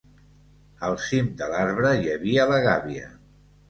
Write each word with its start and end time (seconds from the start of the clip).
Al 0.87 0.97
cim 1.09 1.29
de 1.43 1.51
l'arbre 1.53 1.95
hi 2.03 2.11
havia 2.19 2.51
la 2.57 2.63
gàbia. 2.69 3.17